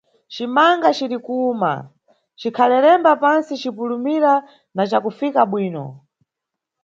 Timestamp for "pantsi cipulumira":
3.23-4.33